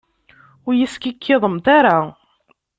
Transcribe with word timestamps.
Ur 0.65 0.73
iyi-skikkiḍemt 0.73 1.65
ara! 1.77 1.97